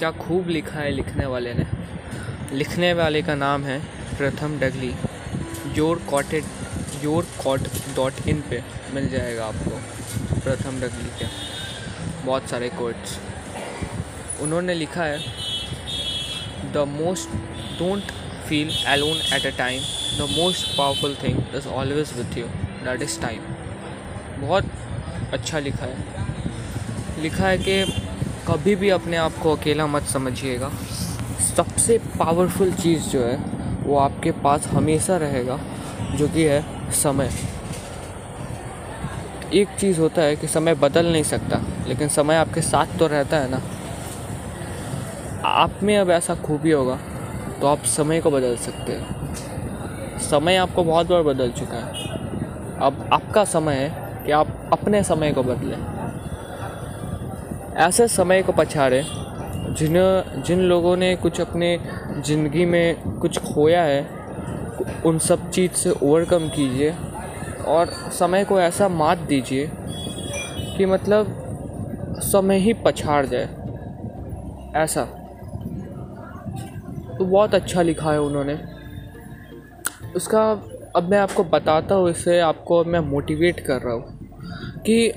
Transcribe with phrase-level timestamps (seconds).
[0.00, 1.64] क्या खूब लिखा है लिखने वाले ने।
[2.52, 3.78] लिखने वाले का नाम है
[4.18, 4.92] Pratham Dagli.
[5.76, 6.44] Your quoted,
[7.02, 8.62] your quote dot in पे
[8.94, 11.26] मिल जाएगा आपको प्रथम डगली के।
[12.24, 13.18] बहुत सारे कोट्स
[14.42, 15.18] उन्होंने लिखा है
[16.72, 17.36] the most
[17.78, 18.12] don't
[18.48, 19.82] feel alone at a time
[20.18, 22.46] the most powerful thing is always with you
[22.84, 23.40] that is time
[24.40, 24.72] बहुत
[25.32, 27.82] अच्छा लिखा है। लिखा है कि
[28.50, 30.70] कभी भी अपने आप को अकेला मत समझिएगा।
[31.56, 33.36] सबसे पावरफुल चीज़ जो है,
[33.82, 35.58] वो आपके पास हमेशा रहेगा,
[36.14, 37.30] जो कि है समय।
[39.54, 43.36] एक चीज़ होता है कि समय बदल नहीं सकता, लेकिन समय आपके साथ तो रहता
[43.36, 43.60] है ना।
[45.44, 46.98] आप में अब ऐसा खूबी होगा
[47.60, 53.08] तो आप समय को बदल सकते हैं। समय आपको बहुत बार बदल चुका है। अब
[53.12, 55.99] आपका समय है कि आप अपने समय को बदलें।
[57.80, 59.02] ऐसे समय को पछाड़ें,
[59.74, 59.94] जिन
[60.46, 61.78] जिन लोगों ने कुछ अपने
[62.26, 64.02] ज़िंदगी में कुछ खोया है,
[65.06, 66.94] उन सब चीज़ से ओवरकम कीजिए
[67.66, 69.70] और समय को ऐसा मात दीजिए
[70.76, 71.36] कि मतलब
[72.22, 73.48] समय ही पछाड़ जाए।
[74.76, 75.04] ऐसा।
[77.18, 78.58] तो बहुत अच्छा लिखा है उन्होंने।
[80.16, 80.50] उसका
[80.96, 84.18] अब मैं आपको बताता हूँ इससे आपको मैं मोटिवेट कर रहा हूँ
[84.86, 85.12] कि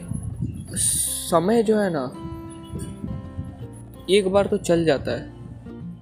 [0.76, 2.23] समय जो है ना
[4.10, 5.34] एक बार तो चल जाता है,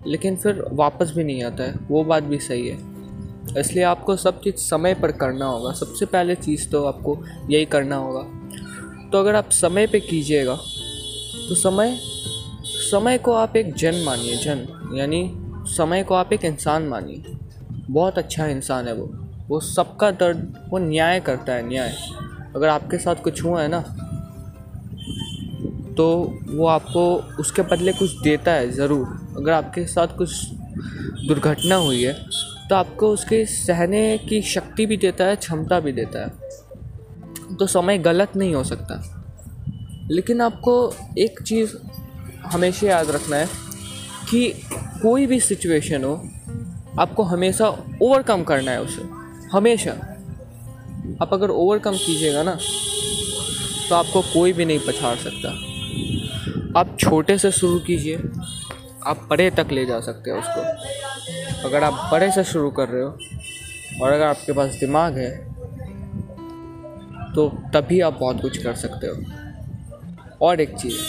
[0.07, 2.77] लेकिन फिर वापस भी नहीं आता है। वो बात भी सही है।
[3.57, 7.17] इसलिए आपको सब चीज़ समय पर करना होगा। सबसे पहले चीज़ तो आपको
[7.49, 8.21] यही करना होगा।
[9.11, 10.55] तो अगर आप समय पे कीजिएगा
[11.49, 11.99] तो समय
[12.91, 15.33] समय को आप एक जन मानिए। जन, यानी
[15.67, 17.23] समय को आप एक इंसान मानिए।
[17.89, 19.09] बहुत अच्छा इंसान है वो।
[19.47, 21.95] वो सबका दर्द, वो न्याय करता है न्याय।
[22.55, 23.83] अगर आपके साथ कुछ हुआ है ना
[26.01, 27.01] तो वो आपको
[27.39, 30.45] उसके बदले कुछ देता है, ज़रूर। अगर आपके साथ कुछ
[31.27, 32.13] दुर्घटना हुई है
[32.69, 37.97] तो आपको उसके सहने की शक्ति भी देता है, क्षमता भी देता है। तो समय
[37.97, 38.97] गलत नहीं हो सकता।
[40.11, 40.75] लेकिन आपको
[41.17, 41.75] एक चीज़
[42.45, 43.47] हमेशा याद रखना है
[44.29, 44.49] कि
[45.01, 46.15] कोई भी सिचुएशन हो,
[46.99, 47.67] आपको हमेशा
[48.01, 49.01] ओवरकम करना है उसे।
[49.53, 49.91] हमेशा।
[51.21, 52.57] आप अगर ओवरकम कीजिएगा ना
[53.89, 55.70] तो आपको कोई भी नहीं पछाड़ सकता।
[56.77, 58.17] आप छोटे से शुरू कीजिए।
[59.07, 60.61] आप बड़े तक ले जा सकते हो उसको।
[61.67, 63.17] अगर आप बड़े से शुरू कर रहे हो,
[64.01, 65.31] और अगर आपके पास दिमाग है
[67.33, 69.15] तो तभी आप बहुत कुछ कर सकते हो।
[70.41, 70.99] और एक चीज़,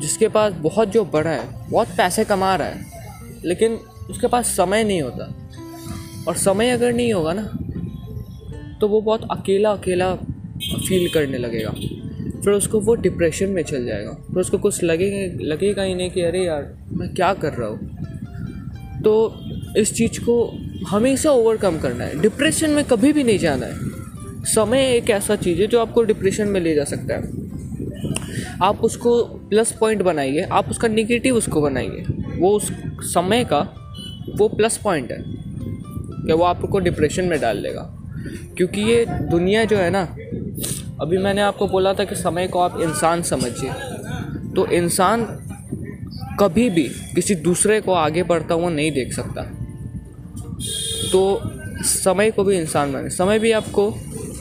[0.00, 2.84] जिसके पास बहुत जो बड़ा है, बहुत पैसे कमा रहा है,
[3.44, 3.74] लेकिन
[4.10, 5.32] उसके पास समय नहीं होता।
[6.28, 7.42] और समय अगर नहीं होगा ना
[8.80, 11.72] तो वो बहुत अकेला अकेला फील करने लगेगा।
[12.48, 16.22] फिर उसको वो डिप्रेशन में चल जाएगा। फिर उसको कुछ लगेगा लगेगा ही नहीं कि
[16.22, 17.98] अरे यार, मैं क्या कर रहा हूँ?
[19.02, 19.40] तो
[19.76, 23.72] इस चीज़ को हमेशा ओवरकम करना है। डिप्रेशन में कभी भी नहीं जाना है।
[24.44, 27.22] समय एक ऐसा चीज़ है जो आपको डिप्रेशन में ले जा सकता है।
[28.62, 32.04] आप उसको प्लस पॉइंट बनाइए, आप उसका निगेटिव उसको बनाइए।
[32.38, 33.60] वो उस समय का
[34.36, 35.24] वो प्लस पॉइंट है।
[36.26, 37.94] कि वो आपको डिप्रेशन में डाल देगा।
[38.56, 40.16] क्योंकि ये दुनिया जो है ना
[41.00, 43.72] अभी मैंने आपको बोला था कि समय को आप इंसान समझिए।
[44.54, 45.24] तो इंसान
[46.40, 49.42] कभी भी किसी दूसरे को आगे बढ़ता हुआ नहीं देख सकता।
[51.12, 51.40] तो
[51.84, 53.90] समय को भी इंसान माने। समय भी आपको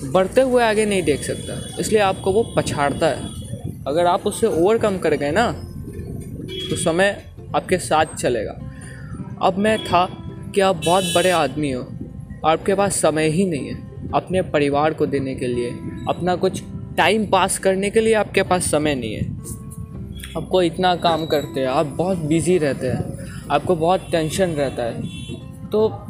[0.03, 3.29] बढ़ते हुए आगे नहीं देख सकता। इसलिए आपको वो पछाड़ता है।
[3.87, 5.51] अगर आप उससे ओवरकम कर गए ना
[6.69, 7.23] तो समय
[7.55, 8.59] आपके साथ चलेगा।
[9.41, 10.05] अब मैं था
[10.55, 11.87] कि आप बहुत बड़े आदमी हो।
[12.45, 15.71] आपके पास समय ही नहीं है। अपने परिवार को देने के लिए,
[16.09, 16.63] अपना कुछ
[16.97, 19.37] टाइम पास करने के लिए आपके पास समय नहीं है।
[20.37, 23.17] आपको इतना काम करते हैं, आप बहुत बिज़ी रहते हैं,
[23.51, 25.01] आपको बहुत टेंशन रहता है।
[25.69, 26.07] तो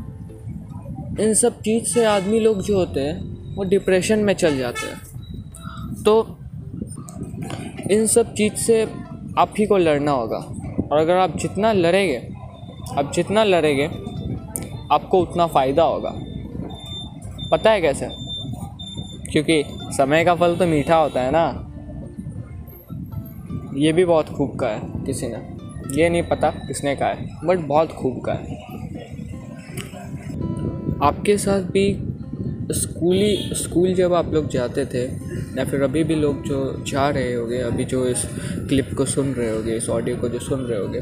[1.20, 5.02] इन सब चीज़ से आदमी लोग जो होते हैं, वो डिप्रेशन में चल जाते हैं।
[6.04, 6.38] तो
[7.92, 8.88] इन सब चीज़ से
[9.38, 10.54] आप ही को लड़ना होगा।
[10.92, 12.30] और अगर आप जितना लड़ेंगे,
[12.98, 13.86] आप जितना लड़ेंगे,
[14.92, 16.14] आपको उतना फ़ायदा होगा।
[17.52, 18.10] पता है कैसे?
[19.32, 21.64] क्योंकि समय का फल तो मीठा होता है ना।
[23.76, 25.58] ये भी बहुत खूब का है किसी ने।
[26.02, 28.64] ये नहीं पता किसने कहा है बट बहुत खूब का है।
[31.04, 32.14] आपके साथ भी
[32.72, 35.04] स्कूली, स्कूल जब आप लोग जाते थे,
[35.58, 38.26] या फिर अभी भी लोग जो जा रहे होंगे, अभी जो इस
[38.70, 41.02] क्लिप को सुन रहे होंगे, इस ऑडियो को जो सुन रहे होंगे,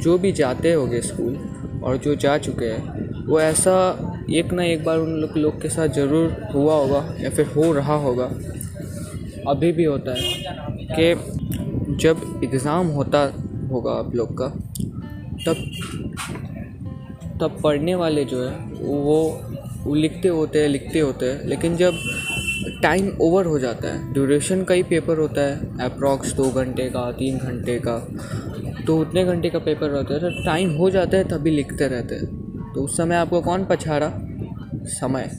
[0.00, 1.36] जो भी जाते होंगे स्कूल,
[1.84, 3.92] और जो जा चुके हैं, वो ऐसा
[4.30, 7.72] एक ना एक बार उन लोग लोग के साथ ज़रूर हुआ होगा या फिर हो
[7.72, 8.24] रहा होगा,
[9.48, 10.22] अभी भी होता है
[10.90, 13.20] कि जब एग्ज़ाम होता
[13.70, 14.48] होगा आप लोग का,
[15.46, 15.56] तब
[17.40, 19.18] तब पढ़ने वाले जो है, वो
[19.84, 21.92] वो लिखते होते हैं, लिखते होते हैं, लेकिन जब
[22.82, 27.10] टाइम ओवर हो जाता है ड्यूरेशन का ही पेपर होता है अप्रॉक्स दो घंटे का,
[27.12, 27.98] तीन घंटे का
[28.86, 32.14] तो उतने घंटे का पेपर रहता है तो टाइम हो जाता है, तभी लिखते रहते
[32.14, 32.43] हैं।
[32.74, 34.10] तो उस समय आपको कौन पछाड़ा?
[34.84, 35.30] समय।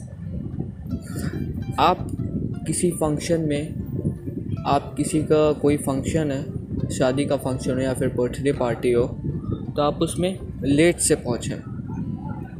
[1.78, 2.06] आप
[2.66, 6.42] किसी फ़ंक्शन में, आप किसी का कोई फ़ंक्शन है,
[6.90, 9.04] शादी का फ़ंक्शन हो या फिर बर्थडे पार्टी हो
[9.76, 11.54] तो आप उसमें लेट से पहुँचे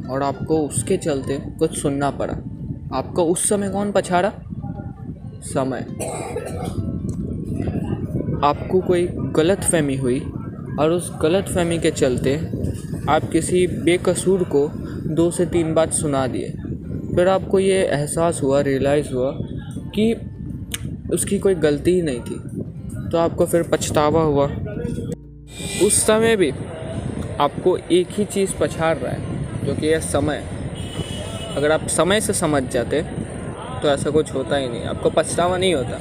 [0.09, 2.33] और आपको उसके चलते कुछ सुनना पड़ा।
[2.97, 4.31] आपको उस समय कौन पछाड़ा?
[5.43, 5.79] समय।
[8.43, 10.19] आपको कोई गलत फहमी हुई
[10.79, 12.35] और उस गलत फहमी के चलते
[13.09, 14.67] आप किसी बेकसूर को
[15.15, 16.49] दो से तीन बात सुना दिए।
[17.15, 19.31] फिर आपको ये एहसास हुआ रियलाइज़ हुआ
[19.95, 20.13] कि
[21.13, 22.39] उसकी कोई गलती ही नहीं थी।
[23.09, 24.45] तो आपको फिर पछतावा हुआ।
[25.83, 26.51] उस समय भी
[27.39, 30.43] आपको एक ही चीज़ पछाड़ रहा है, जो कि है समय
[31.55, 33.01] अगर आप समय से समझ जाते
[33.81, 35.99] तो ऐसा कुछ होता ही नहीं। आपको पछतावा नहीं होता।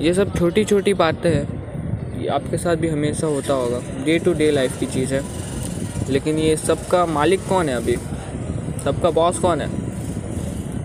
[0.00, 4.32] ये सब छोटी छोटी बातें हैं, ये आपके साथ भी हमेशा होता होगा। डे टू
[4.34, 5.22] डे लाइफ की चीज़ है।
[6.10, 7.96] लेकिन ये सबका मालिक कौन है अभी?
[8.84, 9.68] सबका बॉस कौन है?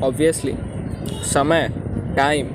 [0.04, 0.54] ऑब्वियसली
[1.26, 1.70] समय
[2.18, 2.50] टाइम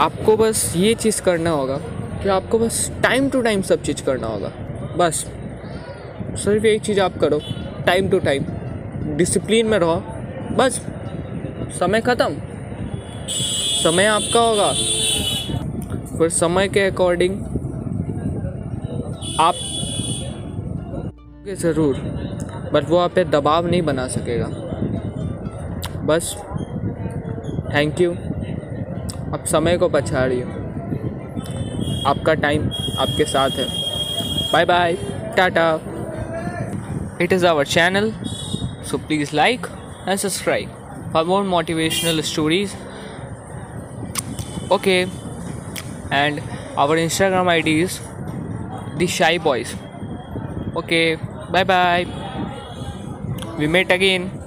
[0.00, 1.76] आपको बस ये चीज़ करना होगा
[2.22, 4.52] कि आपको बस टाइम टू टाइम सब चीज़ करना होगा।
[4.96, 5.26] बस,
[6.44, 7.40] सिर्फ़ एक चीज़ आप करो
[7.86, 8.44] टाइम टू टाइम
[9.16, 10.02] डिसिप्लिन में रहो।
[10.56, 10.80] बस,
[11.80, 12.36] समय ख़त्म।
[13.84, 14.72] समय आपका होगा।
[16.18, 17.44] फिर समय के अकॉर्डिंग
[19.40, 19.54] आप
[21.54, 21.96] ज़रूर
[22.72, 24.46] बट वो आप पे दबाव नहीं बना सकेगा।
[26.06, 26.34] बस
[27.74, 28.12] थैंक यू
[29.34, 30.42] आप समय को पछाड़िए
[32.10, 33.66] आपका टाइम आपके साथ है।
[34.52, 34.96] Bye bye
[35.36, 35.68] tata
[37.22, 38.12] it is our channel
[38.90, 39.66] so please like
[40.08, 40.76] and subscribe
[41.12, 42.74] for more motivational stories
[44.76, 44.98] okay,
[46.18, 46.42] and
[46.82, 47.96] our instagram id is
[49.00, 49.72] the shy boys
[50.82, 51.00] okay
[51.50, 52.06] bye bye
[53.58, 54.39] we meet again